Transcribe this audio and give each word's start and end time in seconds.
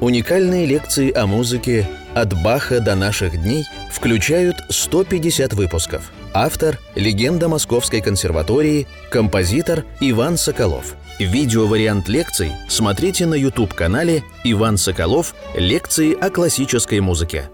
Уникальные 0.00 0.64
лекции 0.64 1.12
о 1.12 1.26
музыке 1.26 1.84
«От 2.14 2.32
Баха 2.44 2.78
до 2.78 2.94
наших 2.94 3.32
дней» 3.42 3.64
включают 3.90 4.54
150 4.68 5.54
выпусков. 5.54 6.12
Автор– 6.32 6.78
легенда 6.94 7.48
Московской 7.48 8.00
консерватории, 8.00 8.86
композитор 9.10 9.84
Иван 9.98 10.36
Соколов. 10.36 10.94
Видеовариант 11.18 12.08
лекций 12.08 12.52
смотрите 12.68 13.26
на 13.26 13.34
YouTube-канале 13.34 14.22
«Иван 14.44 14.76
Соколов. 14.76 15.34
Лекции 15.56 16.14
о 16.14 16.30
классической 16.30 17.00
музыке». 17.00 17.50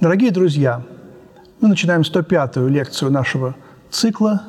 Дорогие 0.00 0.32
друзья, 0.32 0.82
мы 1.60 1.68
начинаем 1.68 2.00
105-ю 2.00 2.66
лекцию 2.66 3.12
нашего 3.12 3.54
цикла 3.90 4.42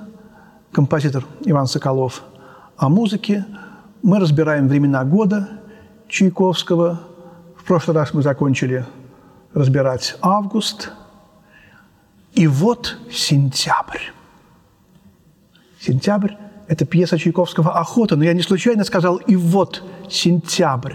«Композитор 0.71 1.23
Иван 1.45 1.67
Соколов» 1.67 2.23
о 2.77 2.89
музыке. 2.89 3.45
Мы 4.01 4.19
разбираем 4.19 4.67
времена 4.67 5.03
года– 5.03 5.49
Чайковского. 6.13 6.99
В 7.57 7.63
прошлый 7.63 7.97
раз 7.97 8.13
мы 8.13 8.21
закончили 8.21 8.85
разбирать 9.55 10.15
август. 10.21 10.91
И 12.33 12.45
вот 12.45 12.99
сентябрь. 13.11 14.11
Сентябрь– 15.79 16.33
это 16.67 16.85
пьеса 16.85 17.17
Чайковского 17.17 17.79
«Охота», 17.79 18.15
но 18.15 18.25
я 18.25 18.33
не 18.33 18.43
случайно 18.43 18.83
сказал 18.83 19.15
«и 19.15 19.35
вот 19.35 19.83
сентябрь», 20.07 20.93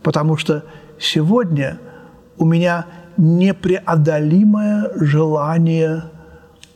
потому 0.00 0.36
что 0.36 0.64
сегодня 1.00 1.80
у 2.38 2.44
меня 2.44 2.86
непреодолимое 3.16 4.92
желание 4.94 6.04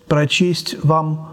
прочесть 0.09 0.83
вам, 0.83 1.31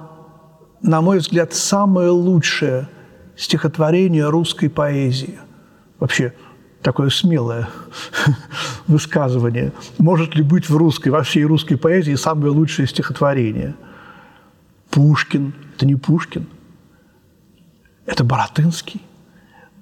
на 0.83 1.01
мой 1.01 1.17
взгляд, 1.17 1.55
самое 1.55 2.09
лучшее 2.09 2.87
стихотворение 3.35 4.29
русской 4.29 4.69
поэзии– 4.69 5.39
вообще 6.01 6.33
такое 6.81 7.09
смелое 7.09 7.69
высказывание. 8.87 9.71
Может 9.99 10.35
ли 10.35 10.43
быть 10.43 10.67
в 10.67 10.75
русской, 10.75 11.09
во 11.09 11.21
всей 11.21 11.45
русской 11.45 11.77
поэзии 11.77 12.15
самое 12.15 12.51
лучшее 12.51 12.87
стихотворение? 12.87 13.75
Пушкин– 14.89 15.53
это 15.75 15.85
не 15.85 15.95
Пушкин, 15.95 16.47
это 18.05 18.25
Боротынский. 18.25 19.01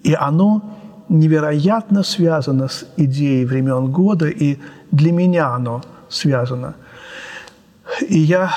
И 0.03 0.13
оно 0.13 0.77
невероятно 1.09 2.03
связано 2.03 2.67
с 2.67 2.85
идеей 2.97 3.45
времен 3.45 3.91
года, 3.91 4.27
и 4.27 4.59
для 4.91 5.11
меня 5.11 5.55
оно 5.55 5.81
связано. 6.09 6.75
И 8.07 8.19
я 8.19 8.53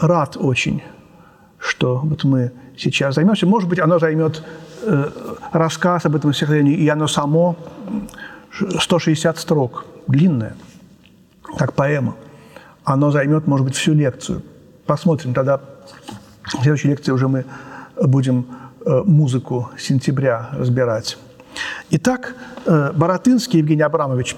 рад 0.00 0.36
очень, 0.36 0.82
что 1.58 1.98
вот 1.98 2.24
мы 2.24 2.52
сейчас 2.76 3.14
займемся. 3.14 3.46
Может 3.46 3.68
быть, 3.68 3.78
оно 3.78 3.98
займет 3.98 4.44
рассказ 5.52 6.06
об 6.06 6.16
этом 6.16 6.32
стихотворении, 6.32 6.74
и 6.74 6.88
оно 6.88 7.08
само 7.08 7.56
160 8.52 9.38
строк, 9.38 9.84
длинное, 10.06 10.56
как 11.58 11.74
поэма. 11.74 12.14
Оно 12.84 13.10
займет, 13.10 13.46
может 13.46 13.66
быть, 13.66 13.74
всю 13.74 13.94
лекцию. 13.94 14.42
Посмотрим, 14.86 15.34
тогда 15.34 15.60
в 16.44 16.62
следующей 16.62 16.88
лекции 16.88 17.12
уже 17.12 17.28
мы 17.28 17.44
будем 18.00 18.46
э, 18.84 19.02
музыку 19.04 19.70
сентября 19.78 20.50
разбирать. 20.52 21.18
Итак, 21.90 22.36
э, 22.66 22.92
Боротынский 22.92 23.58
Евгений 23.58 23.82
Абрамович, 23.82 24.36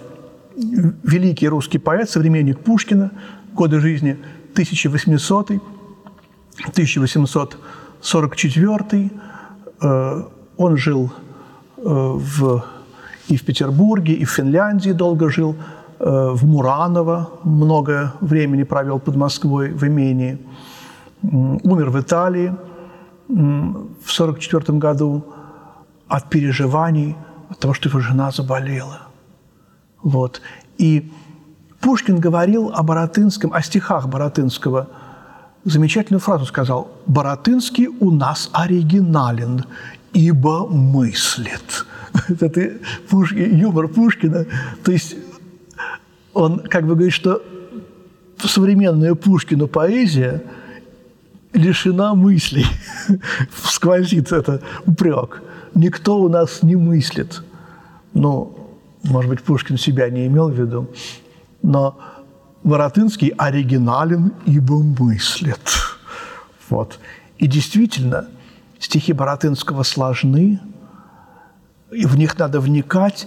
великий 0.57 1.49
русский 1.49 1.79
поэт, 1.79 2.09
современник 2.09 2.61
Пушкина, 2.61 3.11
годы 3.53 3.81
жизни 3.81 4.17
1800 4.53 5.51
1844 6.61 9.11
он 10.59 10.77
жил 10.77 11.11
э, 11.77 11.83
в, 11.85 12.65
и 13.29 13.37
в 13.37 13.45
Петербурге, 13.45 14.13
и 14.13 14.25
в 14.25 14.31
Финляндии 14.31 14.93
долго 14.93 15.31
жил, 15.31 15.55
э, 15.99 16.31
в 16.35 16.45
Мураново 16.45 17.31
много 17.45 18.13
времени 18.21 18.65
провел 18.65 18.99
под 18.99 19.17
Москвой 19.17 19.71
в 19.71 19.85
имении. 19.85 20.39
Умер 21.23 21.91
в 21.91 22.01
Италии 22.01 22.55
в 23.29 24.11
1944 24.11 24.79
году 24.79 25.25
от 26.09 26.31
переживаний, 26.31 27.17
от 27.51 27.59
того, 27.59 27.75
что 27.75 27.89
его 27.89 28.01
жена 28.01 28.31
заболела. 28.31 29.01
Вот. 30.03 30.41
И 30.79 31.11
Пушкин 31.81 32.19
говорил 32.19 32.73
о 32.75 32.83
Боротынском, 32.83 33.53
о 33.53 33.63
стихах 33.63 34.09
Боротынского. 34.09 34.89
Замечательную 35.65 36.21
фразу 36.21 36.47
сказал. 36.47 36.89
«Боротынский 37.07 37.89
у 37.89 38.11
нас 38.11 38.49
оригинален, 38.53 39.65
ибо 40.13 40.67
мыслит. 40.67 41.87
Это 42.29 42.49
ты, 42.49 42.81
Пушкин, 43.09 43.57
юмор 43.57 43.89
Пушкина. 43.89 44.47
То 44.85 44.93
есть 44.93 45.17
он 46.33 46.61
как 46.61 46.87
бы 46.87 46.95
говорит, 46.95 47.13
что 47.13 47.43
современная 48.39 49.15
Пушкину 49.15 49.69
поэзия 49.69 50.43
лишена 51.53 52.15
мыслей. 52.15 52.67
Сквозит 53.65 54.33
это 54.33 54.61
упрек. 54.87 55.43
Никто 55.75 56.21
у 56.21 56.29
нас 56.29 56.63
не 56.63 56.77
мыслит. 56.77 57.43
Ну, 58.15 58.57
может 59.05 59.31
быть, 59.31 59.43
Пушкин 59.43 59.79
себя 59.79 60.11
не 60.11 60.27
имел 60.27 60.49
в 60.49 60.59
виду, 60.59 60.91
но 61.63 61.99
Воротынский 62.65 63.29
оригинален, 63.29 64.33
ибо 64.45 64.83
мыслит. 64.83 65.61
Вот. 66.69 66.99
И 67.39 67.47
действительно– 67.47 68.29
Стихи 68.79 69.13
Боротынского 69.13 69.83
сложны, 69.83 70.61
и 71.91 72.07
в 72.07 72.17
них 72.17 72.39
надо 72.39 72.61
вникать, 72.61 73.27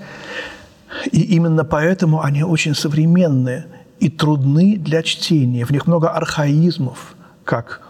и 1.12 1.22
именно 1.22 1.66
поэтому 1.66 2.22
они 2.22 2.44
очень 2.44 2.76
современные 2.76 3.68
и 4.00 4.10
трудны 4.10 4.78
для 4.78 5.04
чтения. 5.04 5.66
В 5.66 5.72
них 5.72 5.88
много 5.88 6.10
архаизмов, 6.10 7.16
как 7.44 7.82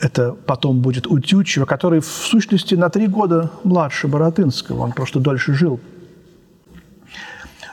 это 0.00 0.32
потом 0.32 0.80
будет 0.80 1.06
у 1.06 1.18
Тютчева, 1.18 1.64
который 1.64 2.00
в 2.00 2.06
сущности 2.06 2.74
на 2.74 2.88
три 2.90 3.06
года 3.06 3.50
младше 3.62 4.08
Боротынского, 4.08 4.82
он 4.82 4.92
просто 4.92 5.20
дольше 5.20 5.54
жил. 5.54 5.80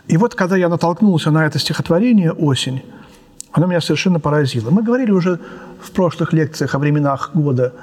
И 0.08 0.18
вот 0.18 0.36
когда 0.36 0.56
я 0.56 0.70
натолкнулся 0.70 1.32
на 1.32 1.46
это 1.46 1.60
стихотворение 1.60 2.32
«Осень», 2.32 2.84
оно 3.52 3.66
меня 3.66 3.82
совершенно 3.82 4.20
поразило. 4.20 4.70
Мы 4.70 4.84
говорили 4.84 5.12
уже 5.12 5.40
в 5.82 5.92
прошлых 5.92 6.34
лекциях 6.34 6.76
о 6.76 6.80
временах 6.80 7.32
года, 7.34 7.74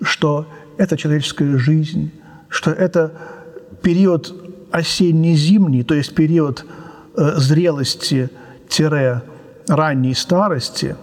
что 0.00 0.46
это 0.78 0.96
человеческая 0.96 1.58
жизнь, 1.58 2.10
что 2.48 2.70
это 2.70 3.12
период 3.82 4.32
осенне-зимний, 4.70 5.82
то 5.84 5.94
есть 5.94 6.14
период 6.14 6.64
э, 7.16 7.34
зрелости-ранней 7.36 10.14
старости, 10.14 10.96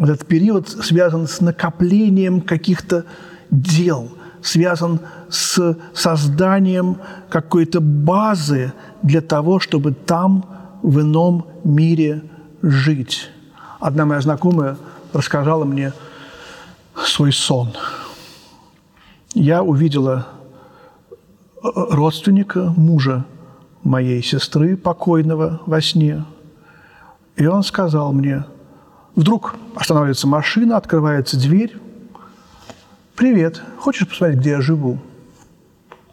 этот 0.00 0.26
период 0.26 0.68
связан 0.68 1.26
с 1.26 1.40
накоплением 1.40 2.40
каких-то 2.40 3.04
дел, 3.50 4.12
связан 4.42 5.00
с 5.28 5.76
созданием 5.92 6.98
какой-то 7.28 7.80
базы 7.80 8.72
для 9.02 9.20
того, 9.20 9.58
чтобы 9.60 9.92
там, 9.92 10.44
в 10.82 11.00
ином 11.00 11.46
мире 11.64 12.22
жить. 12.62 13.30
Одна 13.80 14.06
моя 14.06 14.20
знакомая 14.20 14.76
рассказала 15.12 15.64
мне 15.64 15.92
свой 16.94 17.32
сон– 17.32 17.70
я 19.38 19.62
увидела 19.62 20.26
э, 21.62 21.68
родственника, 21.72 22.72
мужа 22.76 23.24
моей 23.84 24.22
сестры, 24.22 24.76
покойного 24.76 25.60
во 25.64 25.80
сне. 25.80 26.24
И 27.36 27.46
он 27.46 27.62
сказал 27.62 28.12
мне, 28.12 28.44
вдруг 29.14 29.54
останавливается 29.76 30.26
машина, 30.26 30.76
открывается 30.76 31.38
дверь. 31.38 31.76
«Привет, 33.14 33.62
хочешь 33.78 34.08
посмотреть, 34.08 34.40
где 34.40 34.50
я 34.50 34.60
живу?» 34.60 34.98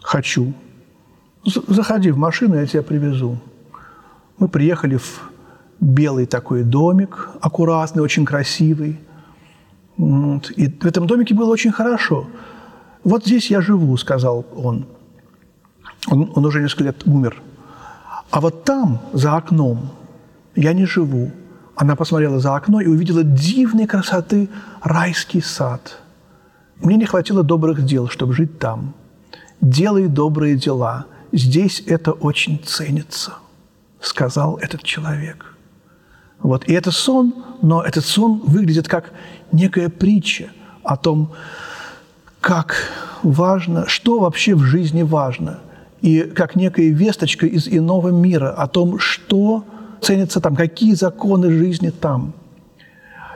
«Хочу». 0.01 0.53
«Заходи 1.43 2.11
в 2.11 2.17
машину, 2.17 2.55
я 2.55 2.65
тебя 2.65 2.83
привезу». 2.83 3.39
Мы 4.37 4.47
приехали 4.49 4.97
в 4.97 5.31
белый 5.79 6.25
такой 6.25 6.63
домик, 6.63 7.29
аккуратный, 7.41 8.03
очень 8.03 8.25
красивый. 8.25 8.99
И 9.97 10.67
в 10.67 10.85
этом 10.85 11.07
домике 11.07 11.33
было 11.33 11.51
очень 11.51 11.71
хорошо– 11.71 12.27
«Вот 13.05 13.23
здесь 13.23 13.51
я 13.51 13.61
живу»,– 13.61 13.95
сказал 13.97 14.45
он. 14.55 14.87
он. 16.07 16.31
Он 16.35 16.45
уже 16.45 16.61
несколько 16.61 16.85
лет 16.85 17.03
умер. 17.05 17.41
«А 18.31 18.41
вот 18.41 18.63
там, 18.63 18.99
за 19.13 19.37
окном, 19.37 19.91
я 20.55 20.73
не 20.73 20.85
живу». 20.85 21.31
Она 21.75 21.95
посмотрела 21.95 22.39
за 22.39 22.55
окно 22.55 22.81
и 22.81 22.87
увидела 22.87 23.23
дивной 23.23 23.85
красоты 23.85 24.49
райский 24.81 25.41
сад. 25.41 25.99
Мне 26.77 26.95
не 26.95 27.05
хватило 27.05 27.43
добрых 27.43 27.85
дел, 27.85 28.07
чтобы 28.07 28.33
жить 28.33 28.59
там. 28.59 28.95
«Делай 29.61 30.07
добрые 30.07 30.55
дела. 30.55 31.05
Здесь 31.31 31.83
это 31.85 32.11
очень 32.11 32.59
ценится»,– 32.65 33.33
сказал 34.01 34.57
этот 34.57 34.81
человек. 34.83 35.55
Вот. 36.39 36.63
И 36.65 36.73
это 36.73 36.91
сон, 36.91 37.33
но 37.61 37.83
этот 37.83 38.05
сон 38.05 38.41
выглядит 38.45 38.87
как 38.87 39.11
некая 39.51 39.89
притча 39.89 40.49
о 40.83 40.97
том, 40.97 41.33
как 42.45 42.75
важно, 43.23 43.87
что 43.87 44.19
вообще 44.19 44.53
в 44.53 44.61
жизни 44.61 45.01
важно. 45.01 45.61
и 46.01 46.21
как 46.21 46.55
некая 46.55 46.91
весточка 46.91 47.47
из 47.47 47.67
иного 47.67 48.09
мира 48.09 48.51
о 48.51 48.67
том, 48.67 48.99
что 48.99 49.65
ценится 49.99 50.39
там, 50.39 50.55
какие 50.55 50.93
законы 50.93 51.49
жизни 51.49 51.89
там. 51.89 52.33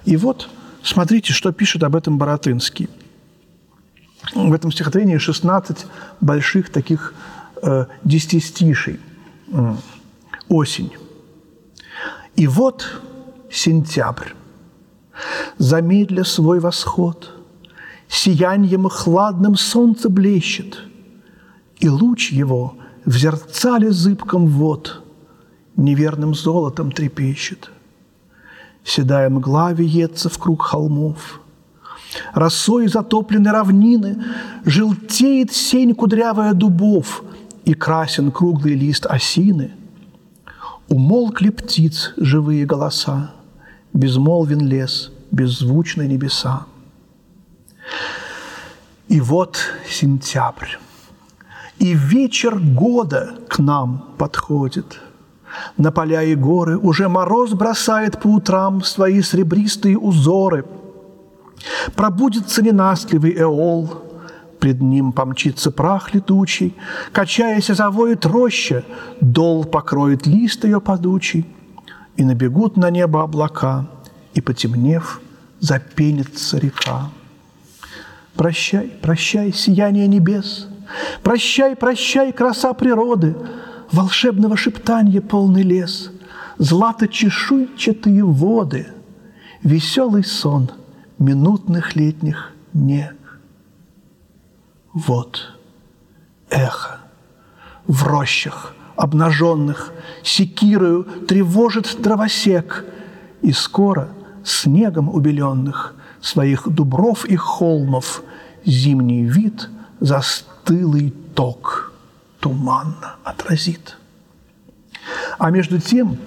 И 0.06 0.16
вот 0.16 0.48
смотрите, 0.84 1.34
что 1.34 1.52
пишет 1.52 1.82
об 1.84 1.96
этом 1.96 2.20
Боротынский. 2.20 2.88
В 4.36 4.54
этом 4.54 4.72
стихотворении 4.72 5.18
16 5.18 5.88
больших 6.22 6.70
таких 6.70 7.16
э. 7.64 7.86
Осень. 10.50 10.92
И 12.36 12.46
вот 12.46 13.02
сентябрь. 13.50 14.34
Замедля 15.58 16.24
свой 16.24 16.60
восход, 16.60 17.39
Сияньем 18.10 18.90
хладным 18.90 19.56
солнце 19.56 20.10
блещет, 20.10 20.80
И 21.80 21.88
луч 21.88 22.32
его 22.32 22.76
в 23.06 23.16
зерцале 23.16 23.92
зыбком 23.92 24.48
вод 24.48 25.04
Неверным 25.76 26.34
золотом 26.34 26.92
трепещет. 26.92 27.70
Седая 28.84 29.30
мгла 29.30 29.74
виется 29.74 30.28
в 30.28 30.40
круг 30.40 30.64
холмов, 30.64 31.42
Росой 32.34 32.88
затоплены 32.88 33.52
равнины, 33.52 34.24
Желтеет 34.66 35.54
сень 35.54 35.94
кудрявая 35.94 36.54
дубов, 36.54 37.24
И 37.64 37.76
красен 37.76 38.32
круглый 38.32 38.74
лист 38.74 39.06
осины. 39.06 39.72
Умолкли 40.88 41.50
птиц 41.50 42.14
живые 42.18 42.66
голоса, 42.66 43.32
Безмолвен 43.94 44.66
лес, 44.68 45.12
беззвучны 45.30 46.08
небеса. 46.08 46.66
И 49.08 49.20
вот 49.22 49.60
сентябрь, 49.90 50.78
и 51.80 51.94
вечер 51.94 52.60
года 52.60 53.36
к 53.48 53.60
нам 53.60 54.14
подходит. 54.18 55.00
На 55.78 55.92
поля 55.92 56.24
и 56.24 56.36
горы 56.36 56.78
уже 56.78 57.10
мороз 57.10 57.54
бросает 57.54 58.22
по 58.22 58.28
утрам 58.28 58.84
свои 58.84 59.22
сребристые 59.22 59.98
узоры. 59.98 60.66
Пробудется 61.96 62.62
ненастливый 62.62 63.34
эол, 63.36 63.90
пред 64.60 64.82
ним 64.82 65.12
помчится 65.12 65.72
прах 65.72 66.14
летучий, 66.14 66.76
Качаясь, 67.12 67.68
завоет 67.68 68.26
роща, 68.26 68.84
дол 69.22 69.66
покроет 69.66 70.28
лист 70.28 70.66
ее 70.66 70.80
подучий, 70.80 71.46
И 72.18 72.24
набегут 72.24 72.78
на 72.78 72.90
небо 72.90 73.24
облака, 73.24 73.88
и, 74.34 74.42
потемнев, 74.42 75.22
запенится 75.60 76.58
река. 76.58 77.10
Прощай, 78.40 78.88
прощай, 79.02 79.52
сияние 79.52 80.08
небес, 80.08 80.70
Прощай, 81.24 81.76
прощай, 81.76 82.32
краса 82.32 82.74
природы, 82.74 83.36
Волшебного 83.92 84.56
шептанья 84.56 85.20
полный 85.20 85.62
лес, 85.62 86.10
Злато-чешуйчатые 86.58 88.24
воды, 88.24 88.88
Веселый 89.62 90.24
сон 90.24 90.72
минутных 91.18 91.98
летних 91.98 92.54
нег. 92.72 93.42
Вот 94.94 95.58
эхо 96.50 97.00
в 97.88 98.08
рощах 98.08 98.74
обнаженных 98.96 99.92
Секирою 100.24 101.04
тревожит 101.28 101.98
дровосек, 102.02 102.86
И 103.42 103.52
скоро 103.52 104.08
снегом 104.46 105.10
убеленных 105.10 105.94
Своих 106.22 106.70
дубров 106.70 107.26
и 107.26 107.36
холмов 107.36 108.24
Зимний 108.66 109.24
вид 109.24 109.70
застылый 110.00 111.14
ток 111.36 111.94
Туманно 112.40 113.16
отразит. 113.24 113.98
А 115.38 115.50
между 115.52 115.80
тем 115.80 116.18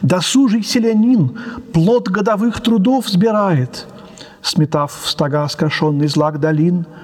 досужий 0.00 0.62
селянин 0.62 1.38
Плод 1.72 2.08
годовых 2.08 2.60
трудов 2.60 3.08
сбирает, 3.08 3.86
Сметав 4.42 4.92
в 5.02 5.08
стога 5.08 5.48
скошенный 5.48 6.06
злак 6.06 6.40
долин– 6.40 6.86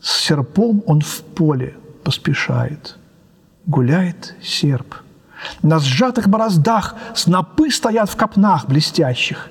с 0.00 0.20
серпом 0.20 0.82
он 0.86 1.00
в 1.00 1.22
поле 1.22 1.76
поспешает. 2.04 2.96
Гуляет 3.66 4.34
серп. 4.42 4.94
На 5.62 5.78
сжатых 5.78 6.28
бороздах 6.28 6.94
снопы 7.14 7.70
стоят 7.70 8.08
в 8.10 8.16
копнах 8.16 8.66
блестящих. 8.66 9.48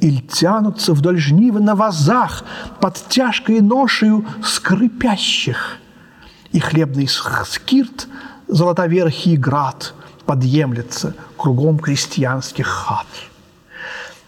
Иль 0.00 0.22
тянутся 0.26 0.94
вдоль 0.94 1.18
жнивы 1.18 1.60
на 1.60 1.74
вазах 1.74 2.44
под 2.80 2.96
тяжкой 3.08 3.60
ношею 3.60 4.26
скрипящих. 4.42 5.78
И 6.52 6.58
хлебный 6.58 7.08
скирт, 7.08 8.08
золотоверхий 8.48 9.36
град 9.36 9.94
подъемлется 10.26 11.14
кругом 11.36 11.78
крестьянских 11.78 12.66
хат. 12.66 13.06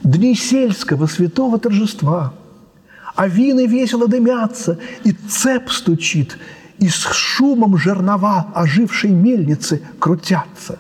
Дни 0.02 0.34
сельского 0.34 1.06
святого 1.06 1.58
торжества– 1.58 2.34
а 3.14 3.28
вины 3.28 3.66
весело 3.66 4.08
дымятся, 4.08 4.78
и 5.04 5.12
цеп 5.12 5.70
стучит, 5.70 6.38
и 6.78 6.88
с 6.88 7.06
шумом 7.12 7.76
жернова 7.76 8.48
ожившей 8.54 9.10
мельницы 9.10 9.82
крутятся. 9.98 10.78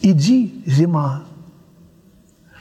Иди, 0.00 0.62
зима, 0.66 1.24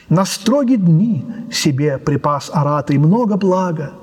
на 0.10 0.26
строгие 0.26 0.78
дни 0.78 1.26
себе 1.52 1.98
припас 1.98 2.50
аратый 2.54 2.98
много 2.98 3.38
блага, 3.38 3.94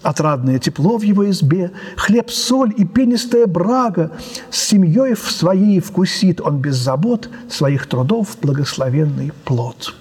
Отрадное 0.00 0.60
тепло 0.60 0.96
в 0.96 1.02
его 1.02 1.28
избе, 1.28 1.72
хлеб, 1.96 2.30
соль 2.30 2.72
и 2.76 2.84
пенистая 2.84 3.48
брага. 3.48 4.12
С 4.48 4.68
семьей 4.68 5.14
в 5.14 5.28
своей 5.28 5.80
вкусит 5.80 6.40
он 6.40 6.58
без 6.58 6.76
забот 6.76 7.28
своих 7.50 7.88
трудов 7.88 8.36
благословенный 8.40 9.32
плод. 9.44 9.96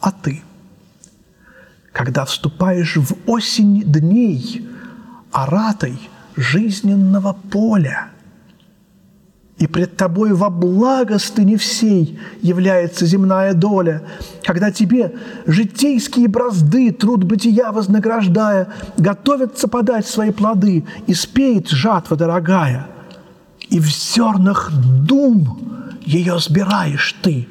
А 0.00 0.12
ты– 0.12 0.42
когда 1.98 2.24
вступаешь 2.24 2.96
в 2.96 3.16
осень 3.26 3.82
дней, 3.82 4.64
аратой 5.32 5.98
жизненного 6.36 7.36
поля. 7.50 8.10
И 9.58 9.66
пред 9.66 9.96
тобой 9.96 10.32
во 10.32 10.50
благостыне 10.50 11.56
всей 11.56 12.18
является 12.42 13.06
земная 13.06 13.54
доля, 13.54 14.02
когда 14.44 14.70
тебе 14.70 15.14
житейские 15.46 16.28
бразды, 16.28 16.92
труд 16.92 17.24
бытия 17.24 17.72
вознаграждая, 17.72 18.68
готовятся 18.96 19.66
подать 19.66 20.06
свои 20.06 20.30
плоды, 20.30 20.84
и 21.06 21.14
спеет 21.14 21.68
жатва 21.68 22.16
дорогая. 22.16 22.86
И 23.68 23.80
в 23.80 23.86
зернах 23.86 24.70
дум 24.72 25.90
ее 26.02 26.38
сбираешь 26.38 27.16
ты, 27.22 27.48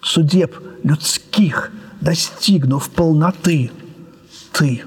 судеб 0.00 0.56
людских– 0.82 1.70
достигнув 2.00 2.90
полноты, 2.90 3.70
ты 4.52 4.84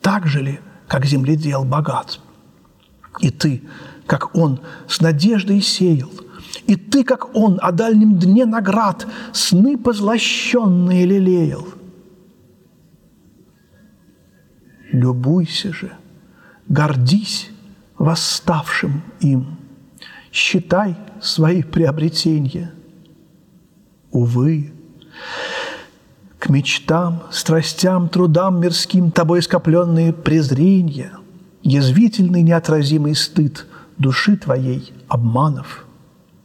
так 0.00 0.26
же 0.26 0.42
ли, 0.42 0.60
как 0.86 1.04
земледел 1.06 1.64
богат? 1.64 2.20
И 3.20 3.30
ты, 3.30 3.62
как 4.06 4.36
он, 4.36 4.60
с 4.88 5.00
надеждой 5.00 5.60
сеял, 5.60 6.10
и 6.66 6.76
ты, 6.76 7.04
как 7.04 7.34
он, 7.34 7.58
о 7.60 7.72
дальнем 7.72 8.18
дне 8.18 8.46
наград 8.46 9.06
сны 9.32 9.76
позлощенные 9.76 11.04
лелеял. 11.04 11.66
Любуйся 14.92 15.72
же, 15.72 15.92
гордись 16.68 17.50
восставшим 17.98 19.02
им, 19.20 19.58
считай 20.32 20.96
свои 21.20 21.62
приобретения. 21.62 22.72
Увы, 24.12 24.72
к 26.38 26.48
мечтам, 26.48 27.24
страстям, 27.30 28.08
трудам 28.08 28.60
мирским 28.60 29.10
тобой 29.10 29.42
скопленные 29.42 30.12
презрения, 30.12 31.12
язвительный 31.62 32.42
неотразимый 32.42 33.14
стыд 33.14 33.66
души 33.98 34.36
твоей 34.36 34.92
обманов 35.08 35.86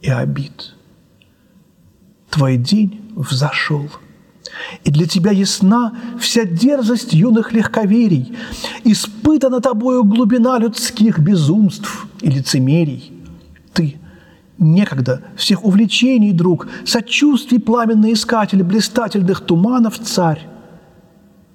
и 0.00 0.10
обид. 0.10 0.74
Твой 2.30 2.56
день 2.56 3.12
взошел, 3.14 3.88
и 4.84 4.90
для 4.90 5.06
тебя 5.06 5.30
ясна 5.30 5.92
вся 6.18 6.44
дерзость 6.44 7.12
юных 7.12 7.52
легковерий, 7.52 8.36
испытана 8.84 9.60
тобою 9.60 10.04
глубина 10.04 10.58
людских 10.58 11.18
безумств 11.18 12.06
и 12.20 12.30
лицемерий. 12.30 13.12
Ты 13.72 13.96
некогда 14.58 15.22
всех 15.36 15.64
увлечений 15.64 16.32
друг, 16.32 16.68
сочувствий 16.84 17.58
пламенный 17.58 18.12
искатель 18.12 18.62
блистательных 18.62 19.40
туманов 19.40 19.98
царь. 19.98 20.48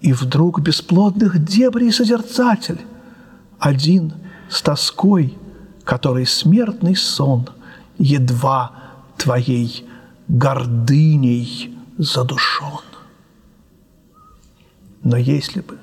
И 0.01 0.13
вдруг 0.13 0.59
бесплодных 0.61 1.43
дебрей 1.43 1.91
созерцатель, 1.91 2.79
один 3.57 4.13
с 4.49 4.61
тоской, 4.61 5.35
который 5.87 6.25
смертный 6.25 6.97
сон 6.97 7.47
едва 7.97 8.73
твоей 9.15 9.87
гордыней 10.27 11.73
задушен. 11.97 12.83
Но 15.01 15.15
если 15.15 15.61
бы 15.61 15.77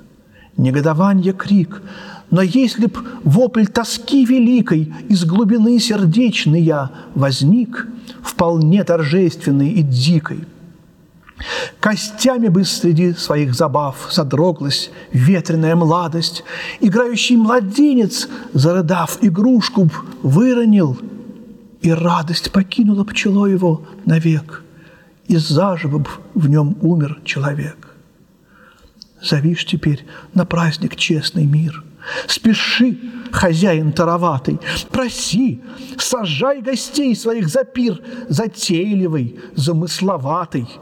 негодование 0.58 1.32
крик 1.32 1.82
Но 2.30 2.42
если 2.42 2.86
б 2.86 2.98
вопль 3.22 3.66
тоски 3.66 4.24
великой 4.26 4.92
из 5.08 5.24
глубины 5.24 5.78
сердечной 5.78 6.60
я 6.60 6.90
возник, 7.14 7.86
вполне 8.22 8.82
торжественный 8.82 9.70
и 9.70 9.82
дикой, 9.82 10.40
Костями 11.80 12.48
бы 12.48 12.64
среди 12.64 13.12
своих 13.12 13.54
забав 13.54 14.08
задроглась 14.10 14.90
ветреная 15.12 15.76
младость, 15.76 16.44
Играющий 16.80 17.36
младенец, 17.36 18.28
зарыдав 18.52 19.18
игрушку, 19.22 19.84
б 19.84 19.92
выронил, 20.22 20.98
И 21.82 21.92
радость 21.92 22.52
покинула 22.52 23.04
пчело 23.04 23.46
его 23.46 23.82
навек, 24.06 24.62
И 25.26 25.36
заживо 25.36 25.98
б 25.98 26.08
в 26.34 26.48
нем 26.48 26.76
умер 26.80 27.20
человек. 27.24 27.88
Зовишь 29.22 29.64
теперь 29.66 30.06
на 30.34 30.44
праздник 30.44 30.96
честный 30.96 31.46
мир. 31.46 31.82
Спеши, 32.26 32.98
хозяин 33.32 33.92
тароватый, 33.92 34.60
проси, 34.90 35.62
сажай 35.96 36.60
гостей 36.60 37.16
своих 37.16 37.48
за 37.48 37.64
пир, 37.64 38.00
затейливый, 38.28 39.38
замысловатый– 39.56 40.68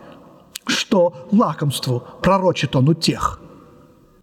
что 0.66 1.28
лакомству 1.32 2.02
пророчит 2.22 2.76
он 2.76 2.88
у 2.88 2.94
тех. 2.94 3.40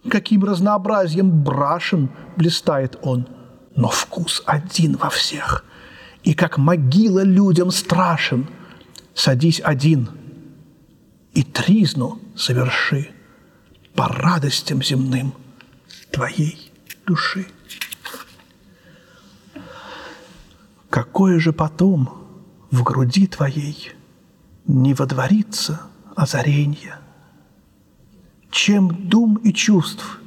Каким 0.09 0.43
разнообразием 0.43 1.43
брашен 1.43 2.09
блистает 2.35 2.97
он, 3.01 3.27
но 3.75 3.89
вкус 3.89 4.43
один 4.45 4.97
во 4.97 5.09
всех. 5.09 5.65
И 6.23 6.33
как 6.33 6.57
могила 6.57 7.23
людям 7.23 7.71
страшен, 7.71 8.47
садись 9.13 9.61
один 9.63 10.09
и 11.33 11.43
тризну 11.43 12.19
соверши 12.35 13.09
по 13.95 14.07
радостям 14.07 14.81
земным 14.81 15.33
твоей 16.11 16.71
души. 17.05 17.45
Какое 20.89 21.39
же 21.39 21.53
потом 21.53 22.09
в 22.71 22.83
груди 22.83 23.27
твоей 23.27 23.91
не 24.65 24.93
водворится– 24.93 25.81
озаренья. 26.19 26.99
Чем 28.51 29.09
дум 29.09 29.35
и 29.37 29.53
чувств 29.53 30.19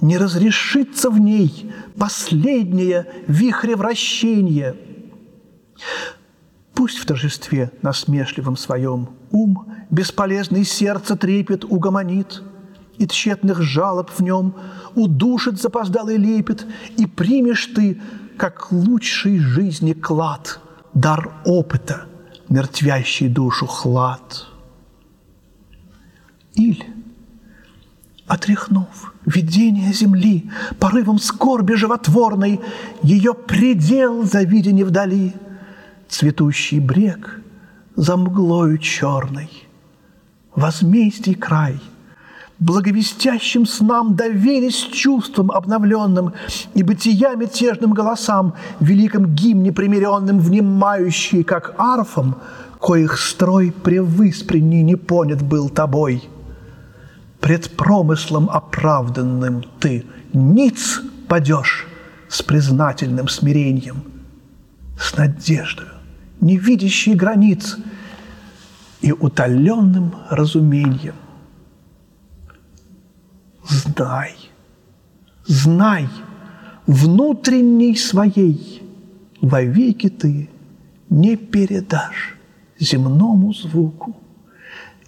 не 0.00 0.18
разрешится 0.18 1.10
в 1.10 1.18
ней 1.18 1.72
последнее 1.96 3.06
вихревращение, 3.26 4.76
Пусть 6.74 6.98
в 6.98 7.04
торжестве 7.04 7.72
насмешливом 7.82 8.56
своем 8.56 9.10
ум 9.30 9.66
бесполезный 9.90 10.64
сердце 10.64 11.16
трепет 11.16 11.64
угомонит, 11.64 12.42
и 12.96 13.06
тщетных 13.06 13.60
жалоб 13.60 14.10
в 14.10 14.20
нем 14.20 14.54
удушит 14.94 15.60
запоздалый 15.60 16.16
лепет, 16.16 16.66
и 16.96 17.06
примешь 17.06 17.66
ты, 17.74 18.00
как 18.38 18.72
лучший 18.72 19.38
жизни 19.38 19.92
клад, 19.92 20.60
дар 20.94 21.34
опыта, 21.44 22.06
мертвящий 22.48 23.28
душу 23.28 23.66
хлад. 23.66 24.46
Иль, 26.54 26.84
отряхнув 28.26 29.14
видение 29.26 29.92
земли, 29.92 30.50
порывом 30.78 31.18
скорби 31.18 31.74
животворной, 31.74 32.60
ее 33.02 33.34
предел 33.34 34.24
завидени 34.24 34.82
вдали, 34.82 35.34
цветущий 36.08 36.80
брег 36.80 37.40
за 37.96 38.16
мглою 38.16 38.78
черной, 38.78 39.50
возмездий 40.54 41.34
край, 41.34 41.80
благовестящим 42.58 43.66
снам 43.66 44.16
доверясь 44.16 44.88
чувствам 44.92 45.50
обновленным 45.50 46.32
и 46.74 46.82
бытия 46.82 47.34
мятежным 47.34 47.92
голосам, 47.92 48.54
великим 48.80 49.34
гимне 49.34 49.72
примиренным, 49.72 50.40
внимающие, 50.40 51.44
как 51.44 51.74
арфом, 51.78 52.36
коих 52.80 53.18
строй 53.18 53.72
превыспренний 53.72 54.82
не 54.82 54.96
понят 54.96 55.42
был 55.42 55.68
тобой– 55.68 56.28
пред 57.40 57.76
промыслом 57.76 58.50
оправданным 58.50 59.64
ты 59.80 60.04
ниц 60.32 61.00
падешь 61.28 61.86
с 62.28 62.42
признательным 62.42 63.28
смирением, 63.28 64.04
с 64.98 65.16
надеждой, 65.16 65.86
не 66.40 66.56
видящей 66.56 67.14
границ 67.14 67.76
и 69.00 69.12
утоленным 69.12 70.14
разумением. 70.28 71.14
Знай, 73.68 74.36
знай, 75.46 76.08
внутренней 76.86 77.96
своей 77.96 78.82
вовеки 79.40 80.08
ты 80.08 80.50
не 81.08 81.36
передашь 81.36 82.36
земному 82.78 83.52
звуку 83.52 84.16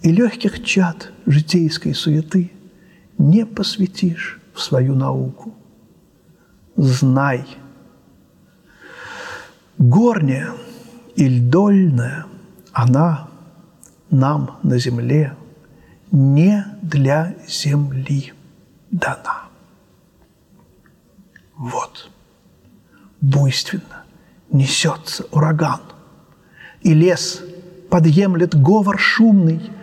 и 0.03 0.11
легких 0.11 0.65
чад 0.65 1.13
житейской 1.27 1.95
суеты 1.95 2.51
не 3.19 3.47
посвятишь 3.47 4.41
в 4.53 4.61
свою 4.61 4.95
науку. 4.95 5.55
Знай, 6.77 7.47
горняя 9.79 10.53
и 11.15 11.29
льдольная 11.29 12.27
она 12.73 13.29
нам 14.11 14.59
на 14.63 14.79
земле 14.79 15.37
не 16.11 16.65
для 16.83 17.37
земли 17.47 18.33
дана. 18.91 19.45
Вот, 21.57 22.11
буйственно 23.21 24.05
несется 24.51 25.27
ураган, 25.31 25.81
и 26.81 26.93
лес 26.93 27.43
подъемлет 27.89 28.61
говор 28.61 28.99
шумный– 28.99 29.71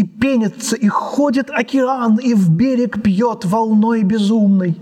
и 0.00 0.04
пенится, 0.04 0.76
и 0.76 0.88
ходит 0.88 1.50
океан, 1.50 2.16
и 2.16 2.32
в 2.32 2.50
берег 2.50 2.96
бьет 2.96 3.44
волной 3.44 4.02
безумной. 4.02 4.80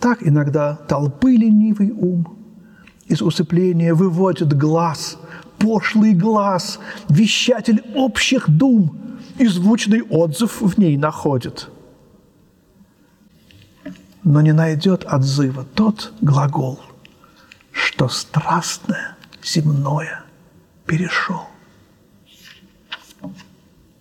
Так 0.00 0.26
иногда 0.26 0.74
толпы 0.74 1.36
ленивый 1.36 1.92
ум 1.92 2.36
из 3.06 3.22
усыпления 3.22 3.94
выводит 3.94 4.52
глаз, 4.56 5.18
пошлый 5.58 6.14
глаз, 6.14 6.80
вещатель 7.08 7.80
общих 7.94 8.50
дум, 8.50 8.96
и 9.38 9.46
звучный 9.46 10.02
отзыв 10.02 10.60
в 10.60 10.78
ней 10.78 10.96
находит. 10.96 11.68
Но 14.24 14.40
не 14.40 14.52
найдет 14.52 15.04
отзыва 15.04 15.64
тот 15.74 16.12
глагол, 16.20 16.80
что 17.70 18.08
страстное 18.08 19.16
земное 19.44 20.24
перешел 20.86 21.49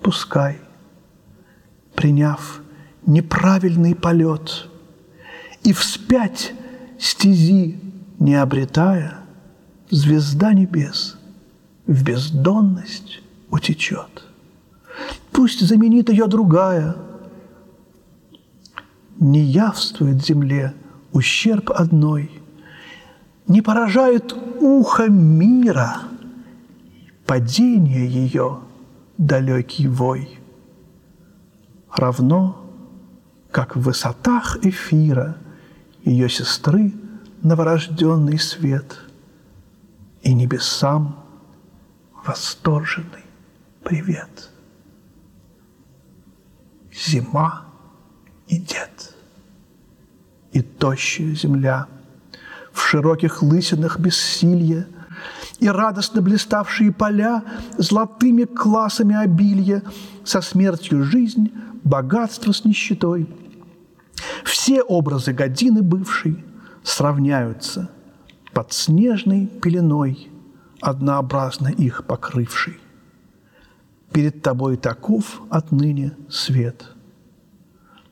пускай, 0.02 0.60
приняв 1.96 2.62
неправильный 3.06 3.96
полет 3.96 4.68
и 5.64 5.74
вспять 5.74 6.54
стези 7.00 7.80
не 8.20 8.36
обретая, 8.36 9.20
звезда 9.90 10.54
небес 10.54 11.18
в 11.88 12.04
бездонность 12.04 13.22
утечет. 13.50 14.26
Пусть 15.32 15.62
заменит 15.62 16.10
ее 16.10 16.28
другая, 16.28 16.96
не 19.20 19.42
явствует 19.42 20.26
земле 20.26 20.74
ущерб 21.12 21.72
одной, 21.72 22.32
не 23.48 23.62
поражает 23.62 24.34
ухо 24.60 25.08
мира 25.08 25.98
падение 27.26 28.08
ее– 28.08 28.60
далекий 29.20 29.88
вой. 29.88 30.40
Равно, 31.94 32.66
как 33.52 33.76
в 33.76 33.82
высотах 33.82 34.58
эфира 34.64 35.38
ее 36.04 36.30
сестры 36.30 36.94
новорожденный 37.42 38.40
свет 38.40 38.98
и 40.22 40.34
небесам 40.34 41.24
восторженный 42.26 43.26
привет. 43.84 44.50
Зима 46.94 47.66
и 48.48 48.58
дед, 48.58 49.16
и 50.54 50.62
тощая 50.62 51.36
земля, 51.36 51.88
в 52.72 52.80
широких 52.80 53.42
лысинах 53.44 54.00
бессилье– 54.00 54.88
и 55.60 55.68
радостно 55.68 56.22
блиставшие 56.22 56.92
поля 56.92 57.44
золотыми 57.78 58.46
классами 58.46 59.16
обилья, 59.16 59.82
со 60.24 60.42
смертью 60.42 61.04
жизнь, 61.04 61.52
богатство 61.84 62.52
с 62.52 62.66
нищетой. 62.66 63.28
Все 64.44 64.82
образы 64.82 65.34
годины 65.34 65.82
бывшей 65.82 66.44
сравняются 66.84 67.90
под 68.54 68.74
снежной 68.74 69.48
пеленой, 69.48 70.30
однообразно 70.82 71.68
их 71.68 72.06
покрывшей. 72.06 72.80
Перед 74.14 74.42
тобой 74.42 74.78
таков 74.78 75.42
отныне 75.50 76.14
свет, 76.30 76.86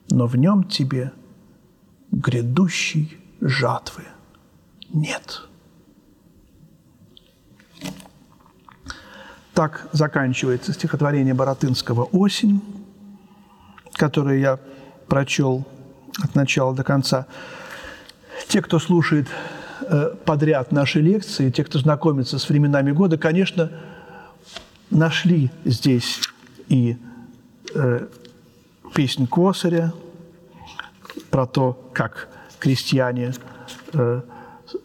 но 0.10 0.28
в 0.28 0.36
нем 0.36 0.64
тебе 0.64 1.12
грядущий 2.12 3.18
жатвы 3.42 4.04
нет. 4.90 5.48
Так 9.58 9.88
заканчивается 9.92 10.72
стихотворение 10.72 11.34
Боротынского 11.34 12.04
«Осень», 12.04 12.62
которое 13.94 14.38
я 14.38 14.60
прочел 15.08 15.66
от 16.24 16.36
начала 16.36 16.76
до 16.76 16.84
конца. 16.84 17.26
Те, 18.50 18.62
кто 18.62 18.78
слушает 18.78 19.28
э, 19.82 20.14
подряд 20.26 20.72
наши 20.72 21.02
лекции, 21.02 21.50
те, 21.50 21.64
кто 21.64 21.80
знакомится 21.80 22.38
с 22.38 22.48
временами 22.50 22.92
года, 22.92 23.18
конечно, 23.18 23.72
нашли 24.92 25.50
здесь 25.66 26.20
и 26.68 26.96
э, 27.74 28.08
песнь 28.94 29.26
Косаря 29.26 29.92
про 31.32 31.48
то, 31.48 31.90
как 31.94 32.30
крестьяне, 32.60 33.34
э, 33.94 34.22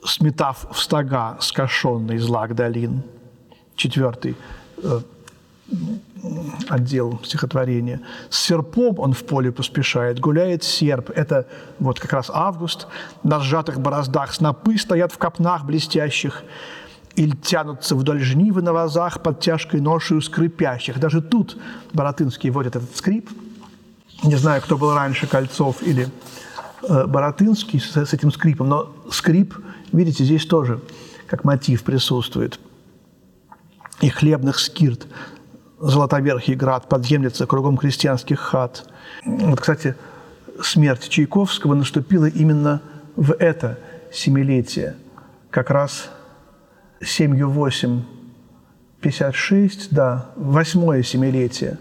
сметав 0.02 0.67
в 0.73 0.81
стога 0.81 1.37
скошенный 1.41 2.17
злак 2.17 2.55
долин, 2.55 3.02
четвертый 3.76 4.35
отдел 6.69 7.21
стихотворения. 7.25 8.01
С 8.31 8.39
серпом 8.39 8.99
он 8.99 9.12
в 9.12 9.25
поле 9.25 9.51
поспешает, 9.51 10.21
гуляет 10.21 10.62
серп. 10.62 11.11
Это 11.11 11.47
вот 11.79 11.99
как 12.01 12.12
раз 12.12 12.31
август. 12.33 12.87
На 13.23 13.41
сжатых 13.41 13.81
бороздах 13.81 14.35
снопы 14.35 14.77
стоят 14.79 15.12
в 15.12 15.19
копнах 15.19 15.65
блестящих 15.65 16.43
или 17.15 17.35
тянутся 17.37 17.95
вдоль 17.95 18.23
жнивы 18.23 18.62
на 18.62 18.73
вазах 18.73 19.23
под 19.23 19.41
тяжкой 19.41 19.81
ношею 19.81 20.23
скрипящих. 20.23 20.99
Даже 20.99 21.21
тут 21.21 21.59
Боротынский 21.93 22.51
вводит 22.51 22.77
этот 22.77 22.97
скрип. 22.97 23.31
Не 24.23 24.37
знаю, 24.37 24.62
кто 24.62 24.79
был 24.79 24.95
раньше, 24.95 25.27
Кольцов 25.27 25.83
или 25.83 26.09
э, 26.89 27.07
Боротынский 27.07 27.81
с, 27.81 27.97
с 27.97 28.12
этим 28.12 28.31
скрипом, 28.31 28.69
но 28.69 28.95
скрип, 29.11 29.55
видите, 29.91 30.25
здесь 30.25 30.47
тоже 30.47 30.81
как 31.27 31.45
мотив 31.45 31.83
присутствует. 31.83 32.61
И 34.03 34.09
хлебных 34.09 34.59
скирт 34.59 35.07
Золотоверхий 35.79 36.55
град 36.55 36.89
подъемлется 36.89 37.47
кругом 37.47 37.77
крестьянских 37.77 38.39
хат. 38.39 38.87
Вот, 39.25 39.61
кстати, 39.61 39.97
смерть 40.63 41.09
Чайковского 41.09 41.75
наступила 41.75 42.27
именно 42.27 42.83
в 43.17 43.33
это 43.33 43.81
семилетие. 44.13 44.95
Как 45.51 45.71
раз 45.71 46.09
7-8, 47.01 48.03
56, 49.01 49.93
да, 49.93 50.31
восьмое 50.37 51.03
семилетие. 51.03 51.79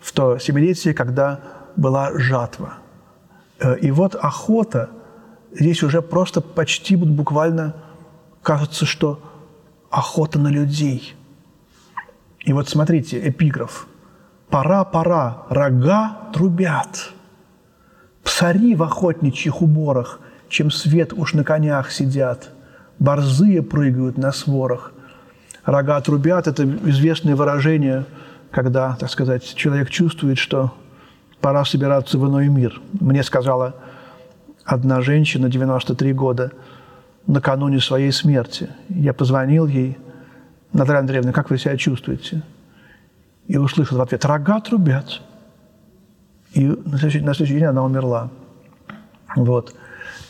В 0.00 0.12
то 0.12 0.38
семилетие, 0.38 0.94
когда 0.94 1.40
была 1.76 2.18
жатва. 2.18 2.78
Э, 3.58 3.78
и 3.78 3.90
вот 3.90 4.14
охота, 4.14 4.88
здесь 5.52 5.82
уже 5.82 6.00
просто 6.00 6.40
почти 6.40 6.96
буквально 6.96 7.76
кажется, 8.42 8.86
что 8.86 9.20
охота 9.90 10.38
на 10.38 10.48
людей– 10.48 11.14
и 12.46 12.52
вот 12.52 12.68
смотрите, 12.68 13.28
эпиграф. 13.28 13.86
«Пора, 14.48 14.84
пора, 14.84 15.42
рога 15.50 16.30
трубят, 16.32 17.10
псари 18.22 18.76
в 18.76 18.84
охотничьих 18.84 19.60
уборах, 19.60 20.20
чем 20.48 20.70
свет 20.70 21.12
уж 21.12 21.34
на 21.34 21.42
конях 21.42 21.90
сидят, 21.90 22.50
борзые 23.00 23.62
прыгают 23.62 24.16
на 24.16 24.30
сворах». 24.30 24.92
Рога 25.64 26.00
трубят– 26.00 26.46
это 26.46 26.62
известное 26.88 27.34
выражение, 27.34 28.04
когда, 28.52 28.94
так 28.94 29.10
сказать, 29.10 29.56
человек 29.56 29.90
чувствует, 29.90 30.38
что 30.38 30.72
пора 31.40 31.64
собираться 31.64 32.16
в 32.16 32.28
иной 32.28 32.46
мир. 32.46 32.80
Мне 33.00 33.24
сказала 33.24 33.74
одна 34.64 35.00
женщина, 35.00 35.48
93 35.48 36.12
года, 36.12 36.52
накануне 37.26 37.80
своей 37.80 38.12
смерти. 38.12 38.70
Я 38.88 39.12
позвонил 39.12 39.66
ей– 39.66 39.98
Наталья 40.76 41.00
Андреевна, 41.00 41.32
как 41.32 41.48
вы 41.48 41.56
себя 41.56 41.76
чувствуете? 41.78 42.42
И 43.48 43.56
услышал 43.56 43.96
в 43.96 44.02
ответ, 44.02 44.24
рога 44.26 44.60
трубят. 44.60 45.22
И 46.52 46.66
на 46.66 46.98
следующий, 46.98 47.20
на 47.20 47.32
следующий 47.32 47.54
день 47.54 47.64
она 47.64 47.82
умерла. 47.82 48.30
Вот. 49.34 49.74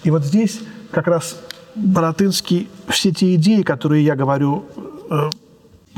И 0.05 0.11
вот 0.11 0.25
здесь 0.25 0.61
как 0.93 1.09
раз 1.09 1.41
Боротынский 1.75 2.69
все 2.87 3.11
те 3.11 3.35
идеи, 3.35 3.63
которые 3.63 4.05
я 4.05 4.15
говорю 4.15 4.67
э, 5.11 5.31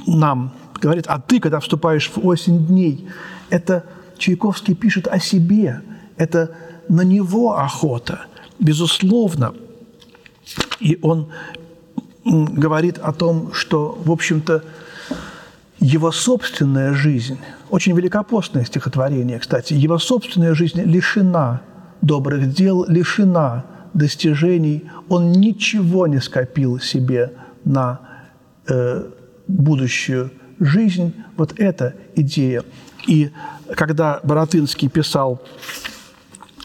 нам, 0.06 0.54
говорит, 0.80 1.04
а 1.08 1.20
ты, 1.20 1.40
когда 1.40 1.60
вступаешь 1.60 2.10
в 2.10 2.26
осень 2.26 2.66
дней, 2.66 3.06
это 3.50 3.84
Чайковский 4.16 4.74
пишет 4.74 5.08
о 5.08 5.18
себе, 5.18 5.82
это 6.16 6.56
на 6.88 7.02
него 7.02 7.58
охота, 7.58 8.22
безусловно. 8.58 9.54
И 10.80 10.98
он 11.02 11.28
говорит 12.28 12.98
о 12.98 13.12
том, 13.12 13.52
что, 13.52 13.98
в 14.04 14.10
общем-то, 14.10 14.62
его 15.80 16.10
собственная 16.12 16.92
жизнь, 16.92 17.38
очень 17.70 17.96
великопостное 17.96 18.64
стихотворение, 18.64 19.38
кстати, 19.38 19.74
его 19.74 19.98
собственная 19.98 20.54
жизнь 20.54 20.82
лишена 20.82 21.62
добрых 22.02 22.52
дел, 22.52 22.84
лишена 22.88 23.64
достижений, 23.94 24.90
он 25.08 25.32
ничего 25.32 26.06
не 26.06 26.20
скопил 26.20 26.78
себе 26.80 27.32
на 27.64 28.00
э, 28.68 29.04
будущую 29.46 30.30
жизнь. 30.60 31.14
Вот 31.36 31.58
эта 31.58 31.94
идея. 32.14 32.64
И 33.06 33.30
когда 33.74 34.20
Боротынский 34.22 34.88
писал 34.88 35.40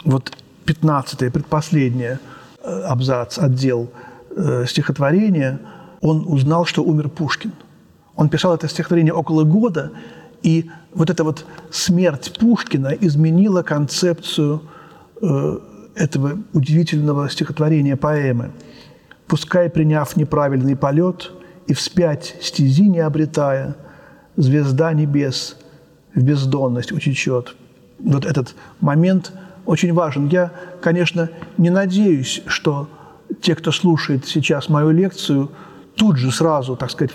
вот 0.04 0.32
15-е, 0.66 1.32
предпоследнее 1.32 2.20
э, 2.64 2.82
абзац, 2.82 3.38
отдел– 3.38 3.90
э, 4.36 4.66
стихотворение, 4.68 5.60
он 6.02 6.26
узнал, 6.28 6.66
что 6.66 6.84
умер 6.84 7.10
Пушкин. 7.10 7.52
Он 8.16 8.30
писал 8.30 8.54
это 8.54 8.68
стихотворение 8.68 9.14
около 9.14 9.44
года, 9.44 9.92
и 10.44 10.70
вот 10.94 11.10
эта 11.10 11.24
вот 11.24 11.46
смерть 11.72 12.34
Пушкина 12.40 12.90
изменила 13.00 13.64
концепцию 13.64 14.62
э, 15.22 15.60
этого 15.96 16.38
удивительного 16.54 17.30
стихотворения, 17.30 17.96
поэмы. 17.96 18.52
«Пускай, 19.28 19.70
приняв 19.70 20.16
неправильный 20.16 20.76
полет 20.76 21.32
и 21.68 21.74
вспять 21.74 22.36
стези 22.42 22.88
не 22.90 23.00
обретая, 23.00 23.76
звезда 24.36 24.94
небес 24.94 25.58
в 26.14 26.22
бездонность 26.22 26.92
утечет». 26.92 27.56
Вот 28.00 28.26
этот 28.26 28.56
момент 28.82 29.32
очень 29.66 29.94
важен. 29.94 30.28
Я, 30.28 30.52
конечно, 30.82 31.30
не 31.58 31.70
надеюсь, 31.70 32.42
что 32.48 32.90
те, 33.42 33.56
кто 33.56 33.72
слушает 33.72 34.26
сейчас 34.26 34.70
мою 34.70 34.92
лекцию, 34.92 35.52
тут 35.96 36.18
же 36.18 36.32
сразу, 36.32 36.76
так 36.76 36.92
сказать, 36.92 37.12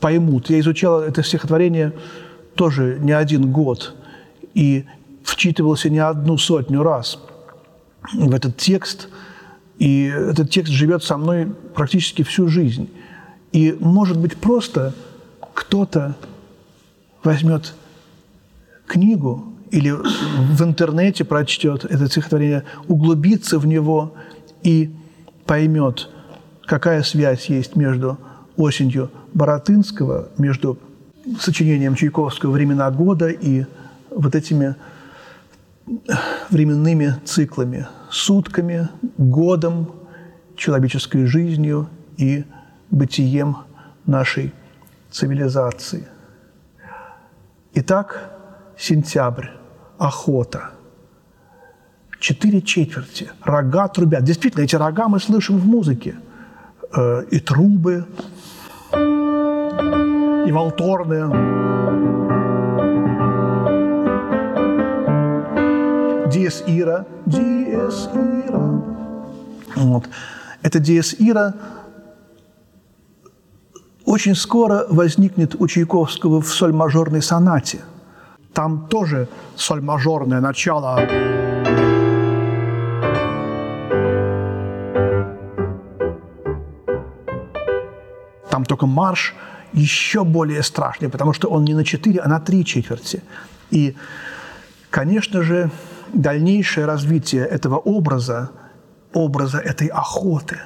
поймут. 0.00 0.50
Я 0.50 0.60
изучал 0.60 1.00
это 1.00 1.22
стихотворение 1.22 1.92
тоже 2.54 2.98
не 3.00 3.12
один 3.12 3.50
год 3.50 3.94
и 4.54 4.86
вчитывался 5.22 5.90
не 5.90 5.98
одну 5.98 6.38
сотню 6.38 6.82
раз 6.82 7.18
в 8.12 8.34
этот 8.34 8.56
текст. 8.56 9.08
И 9.78 10.04
этот 10.04 10.50
текст 10.50 10.72
живет 10.72 11.02
со 11.02 11.16
мной 11.16 11.46
практически 11.74 12.22
всю 12.22 12.48
жизнь. 12.48 12.90
И, 13.52 13.76
может 13.80 14.18
быть, 14.18 14.36
просто 14.36 14.94
кто-то 15.54 16.16
возьмет 17.22 17.74
книгу 18.86 19.44
или 19.70 19.90
в 19.90 20.62
интернете 20.62 21.24
прочтет 21.24 21.84
это 21.84 22.08
стихотворение, 22.08 22.64
углубится 22.88 23.58
в 23.58 23.66
него 23.66 24.14
и 24.62 24.90
поймет, 25.50 26.08
какая 26.64 27.02
связь 27.02 27.46
есть 27.46 27.74
между 27.74 28.16
осенью 28.56 29.10
Боротынского, 29.34 30.28
между 30.38 30.78
сочинением 31.40 31.96
Чайковского 31.96 32.52
«Времена 32.52 32.88
года» 32.92 33.26
и 33.26 33.66
вот 34.10 34.36
этими 34.36 34.76
временными 36.50 37.16
циклами, 37.24 37.88
сутками, 38.12 38.88
годом, 39.18 39.90
человеческой 40.54 41.24
жизнью 41.26 41.88
и 42.16 42.44
бытием 42.92 43.56
нашей 44.06 44.54
цивилизации. 45.10 46.06
Итак, 47.74 48.38
сентябрь, 48.78 49.48
охота– 49.98 50.70
четыре 52.20 52.62
четверти, 52.62 53.30
рога 53.42 53.88
трубят. 53.88 54.22
Действительно, 54.22 54.62
эти 54.62 54.76
рога 54.76 55.08
мы 55.08 55.18
слышим 55.18 55.58
в 55.58 55.66
музыке. 55.66 56.14
Э, 56.94 57.24
и 57.30 57.40
трубы, 57.40 58.04
и 58.92 60.52
волторны. 60.52 61.20
Диес 66.30 66.62
ира, 66.66 67.06
диес 67.26 68.08
ира. 68.14 68.82
Вот. 69.76 70.08
Это 70.62 70.78
диес 70.78 71.16
ира 71.18 71.54
очень 74.04 74.34
скоро 74.34 74.86
возникнет 74.88 75.54
у 75.60 75.68
Чайковского 75.68 76.40
в 76.40 76.48
соль-мажорной 76.48 77.22
сонате. 77.22 77.78
Там 78.52 78.88
тоже 78.88 79.28
соль-мажорное 79.54 80.40
начало. 80.40 81.00
Там 88.60 88.64
только 88.64 88.86
марш 88.86 89.34
еще 89.72 90.24
более 90.24 90.62
страшный, 90.62 91.08
потому 91.08 91.32
что 91.32 91.48
он 91.48 91.64
не 91.64 91.74
на 91.74 91.84
четыре, 91.84 92.20
а 92.20 92.28
на 92.28 92.40
три 92.40 92.64
четверти. 92.64 93.22
И, 93.70 93.96
конечно 94.90 95.42
же, 95.42 95.70
дальнейшее 96.12 96.86
развитие 96.86 97.46
этого 97.46 97.76
образа, 97.76 98.50
образа 99.14 99.58
этой 99.58 99.86
охоты, 99.88 100.58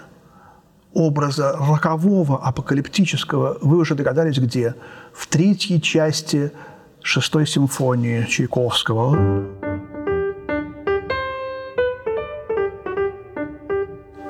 образа 0.92 1.56
рокового, 1.58 2.38
апокалиптического, 2.42 3.58
вы 3.62 3.76
уже 3.76 3.94
догадались, 3.94 4.38
где? 4.38 4.74
В 5.12 5.26
третьей 5.26 5.80
части 5.80 6.50
шестой 7.02 7.46
симфонии 7.46 8.24
Чайковского. 8.24 9.44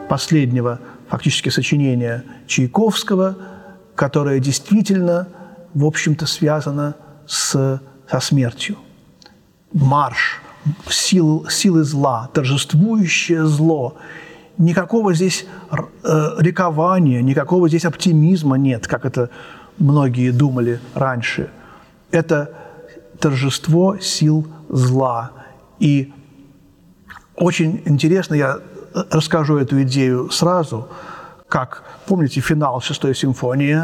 Последнего 0.09 0.81
фактически 1.09 1.51
сочинения 1.51 2.25
Чайковского, 2.47 3.37
которое 3.95 4.41
действительно, 4.41 5.29
в 5.75 5.85
общем-то, 5.85 6.27
связано 6.27 6.95
с, 7.27 7.81
со 8.11 8.21
смертью. 8.21 8.77
Марш 9.73 10.41
сил, 10.89 11.47
силы 11.49 11.85
зла, 11.85 12.29
торжествующее 12.33 13.45
зло. 13.47 13.97
Никакого 14.57 15.15
здесь 15.15 15.47
э, 15.71 16.37
ликования, 16.39 17.23
никакого 17.23 17.69
здесь 17.69 17.85
оптимизма 17.85 18.57
нет, 18.57 18.87
как 18.87 19.05
это 19.05 19.31
многие 19.79 20.31
думали 20.31 20.81
раньше. 20.95 21.51
Это 22.11 22.51
торжество 23.19 23.99
сил 23.99 24.47
зла. 24.69 25.33
И 25.81 26.13
очень 27.37 27.83
интересно, 27.85 28.35
я 28.35 28.61
расскажу 29.11 29.57
эту 29.57 29.83
идею 29.83 30.31
сразу, 30.31 30.89
как, 31.55 31.85
помните, 32.07 32.41
финал 32.41 32.81
шестой 32.81 33.15
симфонии. 33.15 33.81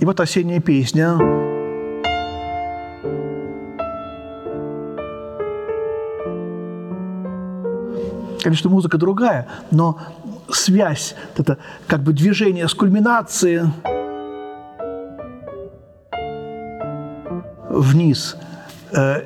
И 0.00 0.04
вот 0.06 0.18
осенняя 0.18 0.60
песня. 0.60 1.18
Конечно, 8.42 8.70
музыка 8.70 8.96
другая, 8.96 9.48
но 9.70 9.98
связь, 10.54 11.14
это 11.36 11.58
как 11.86 12.02
бы 12.02 12.12
движение 12.12 12.68
с 12.68 12.74
кульминации 12.74 13.70
вниз. 17.70 18.36
Э, 18.92 19.22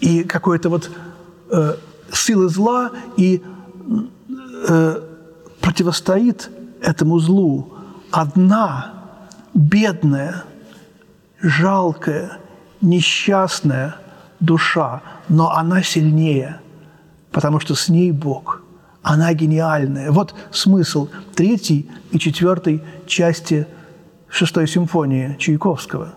и 0.00 0.24
какой-то 0.24 0.68
вот 0.68 0.90
э, 1.50 1.76
силы 2.12 2.48
зла 2.48 2.90
и 3.16 3.42
э, 4.68 5.02
противостоит 5.60 6.50
этому 6.82 7.18
злу. 7.18 7.74
Одна 8.10 8.92
бедная, 9.54 10.44
жалкая, 11.40 12.38
несчастная 12.80 13.96
душа, 14.40 15.02
но 15.28 15.50
она 15.52 15.82
сильнее, 15.82 16.60
потому 17.30 17.60
что 17.60 17.74
с 17.74 17.88
ней 17.88 18.10
Бог. 18.10 18.61
Она 19.02 19.34
гениальная. 19.34 20.10
Вот 20.12 20.34
смысл 20.52 21.08
третьей 21.34 21.90
и 22.12 22.18
четвертой 22.18 22.82
части 23.06 23.66
шестой 24.28 24.68
симфонии 24.68 25.36
Чайковского. 25.38 26.14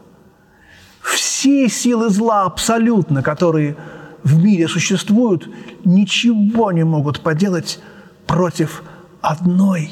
Все 1.01 1.67
силы 1.67 2.09
зла 2.09 2.43
абсолютно, 2.43 3.21
которые 3.21 3.75
в 4.23 4.43
мире 4.43 4.67
существуют, 4.67 5.49
ничего 5.83 6.71
не 6.71 6.83
могут 6.83 7.19
поделать 7.21 7.79
против 8.25 8.83
одной 9.21 9.91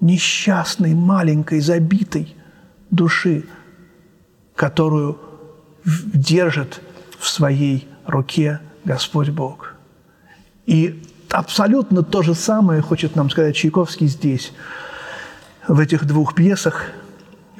несчастной, 0.00 0.94
маленькой, 0.94 1.60
забитой 1.60 2.34
души, 2.90 3.44
которую 4.54 5.18
держит 5.84 6.82
в 7.18 7.28
своей 7.28 7.88
руке 8.06 8.60
Господь 8.84 9.30
Бог. 9.30 9.74
И 10.66 11.02
абсолютно 11.30 12.02
то 12.02 12.22
же 12.22 12.34
самое 12.34 12.82
хочет 12.82 13.16
нам 13.16 13.30
сказать 13.30 13.56
Чайковский 13.56 14.06
здесь, 14.06 14.52
в 15.66 15.78
этих 15.78 16.04
двух 16.04 16.34
пьесах 16.34 16.86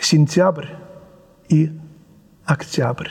«Сентябрь» 0.01 0.67
и 1.49 1.71
«Октябрь» 2.45 3.11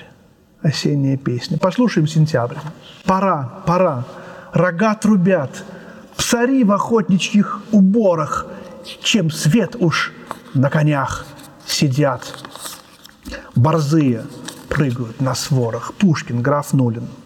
осенняя 0.61 1.17
песня. 1.17 1.57
Послушаем 1.57 2.07
«Сентябрь». 2.07 2.57
Пора, 3.05 3.61
пора, 3.65 4.05
рога 4.51 4.95
трубят, 4.95 5.63
псари 6.17 6.63
в 6.63 6.71
охотничьих 6.71 7.61
уборах, 7.71 8.47
чем 9.01 9.31
свет 9.31 9.75
уж 9.79 10.11
на 10.53 10.69
конях 10.69 11.25
сидят. 11.65 12.43
Борзые 13.55 14.25
прыгают 14.67 15.21
на 15.21 15.35
сворах. 15.35 15.93
Пушкин, 15.93 16.41
граф 16.41 16.73
Нулин– 16.73 17.07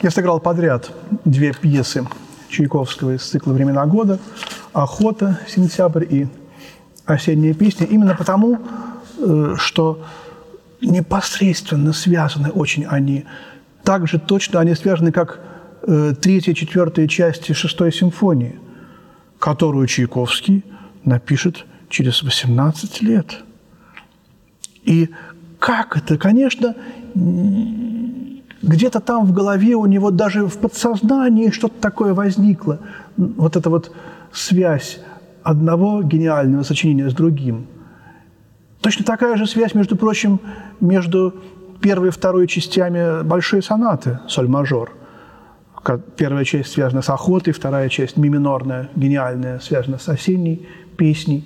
Я 0.00 0.12
сыграл 0.12 0.38
подряд 0.38 0.92
две 1.24 1.52
пьесы 1.52 2.06
Чайковского 2.48 3.16
из 3.16 3.22
цикла 3.22 3.52
«Времена 3.52 3.84
года» 3.84 4.20
«Охота», 4.72 5.40
«Сентябрь» 5.48 6.04
и 6.08 6.28
«Осенняя 7.04 7.52
песня» 7.52 7.84
именно 7.84 8.14
потому, 8.14 8.60
э, 9.18 9.54
что 9.58 10.04
непосредственно 10.80 11.92
связаны 11.92 12.50
очень 12.50 12.86
они. 12.86 13.24
Так 13.82 14.06
же 14.06 14.20
точно 14.20 14.60
они 14.60 14.76
связаны, 14.76 15.10
как 15.10 15.40
э, 15.82 16.14
третья, 16.20 16.54
четвертая 16.54 17.08
части 17.08 17.52
шестой 17.52 17.92
симфонии, 17.92 18.60
которую 19.40 19.88
Чайковский 19.88 20.64
напишет 21.04 21.66
через 21.88 22.22
18 22.22 23.02
лет. 23.02 23.38
И 24.84 25.10
как 25.58 25.96
это? 25.96 26.16
Конечно, 26.16 26.76
где-то 28.62 29.00
там 29.00 29.24
в 29.24 29.32
голове 29.32 29.74
у 29.74 29.86
него 29.86 30.10
даже 30.10 30.46
в 30.46 30.58
подсознании 30.58 31.50
что-то 31.50 31.80
такое 31.80 32.14
возникло. 32.14 32.80
Вот 33.16 33.56
эта 33.56 33.70
вот 33.70 33.92
связь 34.32 35.00
одного 35.42 36.02
гениального 36.02 36.62
сочинения 36.62 37.08
с 37.08 37.14
другим. 37.14 37.66
Точно 38.80 39.04
такая 39.04 39.36
же 39.36 39.46
связь, 39.46 39.74
между 39.74 39.96
прочим, 39.96 40.40
между 40.80 41.34
первой 41.80 42.08
и 42.08 42.10
второй 42.10 42.46
частями 42.46 43.22
большой 43.22 43.62
сонаты 43.62 44.20
«Соль-мажор». 44.28 44.92
Первая 46.16 46.44
часть 46.44 46.72
связана 46.72 47.00
с 47.00 47.08
охотой, 47.08 47.52
вторая 47.52 47.88
часть 47.88 48.16
ми 48.16 48.28
минорная, 48.28 48.90
гениальная, 48.94 49.58
связана 49.58 49.98
с 49.98 50.08
осенней 50.08 50.68
песней. 50.96 51.44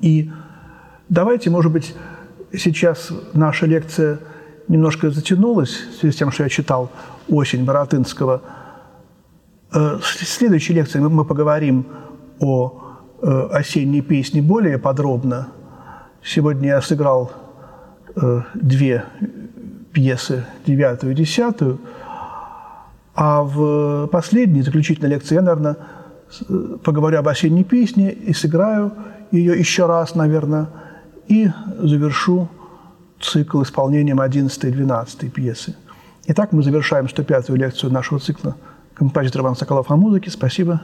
И 0.00 0.30
давайте, 1.08 1.50
может 1.50 1.70
быть, 1.70 1.94
сейчас 2.52 3.12
наша 3.32 3.66
лекция 3.66 4.18
немножко 4.70 5.10
затянулась 5.10 5.70
в 5.70 6.00
связи 6.00 6.14
с 6.14 6.16
тем, 6.16 6.30
что 6.30 6.44
я 6.44 6.48
читал 6.48 6.90
«Осень» 7.28 7.64
Боротынского. 7.64 8.40
Э, 9.74 9.98
следующей 10.02 10.74
лекции 10.74 11.00
мы 11.00 11.24
поговорим 11.24 11.86
о 12.38 12.80
э, 13.20 13.48
осенней 13.52 14.00
песне 14.00 14.40
более 14.40 14.78
подробно. 14.78 15.48
Сегодня 16.22 16.68
я 16.68 16.82
сыграл 16.82 17.32
э, 18.14 18.42
две 18.54 19.04
пьесы, 19.92 20.46
девятую 20.66 21.12
и 21.12 21.16
десятую, 21.16 21.80
а 23.16 23.42
в 23.42 24.06
последней, 24.06 24.62
заключительной 24.62 25.10
лекции 25.10 25.34
я, 25.34 25.42
наверное, 25.42 25.76
поговорю 26.84 27.18
об 27.18 27.26
осенней 27.26 27.64
песне 27.64 28.12
и 28.12 28.32
сыграю 28.32 28.92
ее 29.32 29.58
еще 29.58 29.86
раз, 29.86 30.14
наверное, 30.14 30.68
и 31.26 31.50
завершу 31.78 32.48
цикл 33.20 33.62
исполнением 33.62 34.20
11 34.20 34.64
и 34.64 34.70
12 34.70 35.32
пьесы. 35.32 35.76
Итак, 36.26 36.52
мы 36.52 36.62
завершаем 36.62 37.06
105-ю 37.06 37.56
лекцию 37.56 37.92
нашего 37.92 38.20
цикла 38.20 38.56
«Композитор 38.94 39.42
Иван 39.42 39.56
Соколов 39.56 39.90
о 39.90 39.96
музыке». 39.96 40.30
Спасибо. 40.30 40.82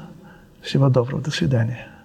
Всего 0.60 0.88
доброго. 0.88 1.22
До 1.22 1.30
свидания. 1.30 1.95